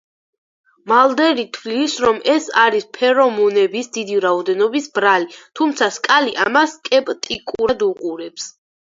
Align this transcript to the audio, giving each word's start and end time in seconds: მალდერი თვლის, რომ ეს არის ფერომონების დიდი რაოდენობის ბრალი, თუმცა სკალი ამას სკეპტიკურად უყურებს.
მალდერი 0.91 1.43
თვლის, 1.57 1.97
რომ 2.05 2.15
ეს 2.35 2.47
არის 2.61 2.87
ფერომონების 2.97 3.89
დიდი 3.97 4.17
რაოდენობის 4.25 4.87
ბრალი, 4.95 5.29
თუმცა 5.59 5.89
სკალი 5.99 6.33
ამას 6.47 6.73
სკეპტიკურად 6.79 7.85
უყურებს. 7.89 8.49